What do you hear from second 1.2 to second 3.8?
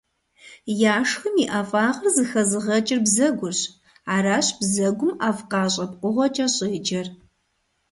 и ӀэфӀагъыр зэхэзыгъэкӀыр бзэгурщ,